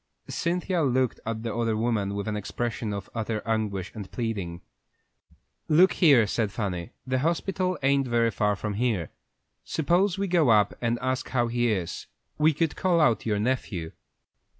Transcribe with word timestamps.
Cynthia 0.29 0.81
looked 0.81 1.19
at 1.27 1.43
the 1.43 1.53
other 1.55 1.77
woman 1.77 2.15
with 2.15 2.27
an 2.27 2.35
expression 2.35 2.91
of 2.91 3.07
utter 3.13 3.39
anguish 3.45 3.91
and 3.93 4.11
pleading. 4.11 4.61
"Look 5.67 5.93
here," 5.93 6.25
said 6.25 6.51
Fanny; 6.51 6.93
"the 7.05 7.19
hospital 7.19 7.77
ain't 7.83 8.07
very 8.07 8.31
far 8.31 8.55
from 8.55 8.73
here. 8.73 9.11
Suppose 9.63 10.17
we 10.17 10.27
go 10.27 10.49
up 10.49 10.69
there 10.69 10.79
and 10.87 10.97
ask 11.03 11.29
how 11.29 11.49
he 11.49 11.71
is? 11.71 12.07
We 12.39 12.51
could 12.51 12.75
call 12.75 12.99
out 12.99 13.27
your 13.27 13.37
nephew." 13.37 13.91